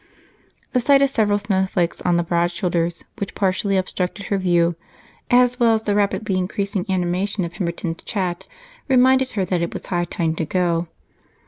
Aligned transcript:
The 0.71 0.79
sight 0.79 1.03
of 1.03 1.11
several 1.11 1.37
snowflakes 1.37 2.01
on 2.01 2.17
the 2.17 2.23
broad 2.23 2.49
shoulders 2.49 3.05
which 3.19 3.35
partially 3.35 3.77
obstructed 3.77 4.25
her 4.25 4.39
view, 4.39 4.75
as 5.29 5.59
well 5.59 5.75
as 5.75 5.83
the 5.83 5.93
rapidly 5.93 6.39
increasing 6.39 6.87
animation 6.89 7.45
of 7.45 7.51
Pemberton's 7.53 8.01
chat, 8.03 8.47
reminded 8.87 9.33
her 9.33 9.45
that 9.45 9.61
it 9.61 9.73
was 9.73 9.85
high 9.85 10.05
time 10.05 10.33
to 10.37 10.45
go. 10.45 10.87